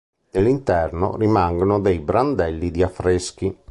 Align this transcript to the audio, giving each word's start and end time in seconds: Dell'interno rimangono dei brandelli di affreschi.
Dell'interno 0.31 1.15
rimangono 1.15 1.79
dei 1.79 1.99
brandelli 1.99 2.71
di 2.71 2.81
affreschi. 2.81 3.55